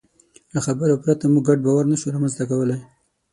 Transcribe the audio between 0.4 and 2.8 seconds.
له خبرو پرته موږ ګډ باور نهشو رامنځ ته کولی.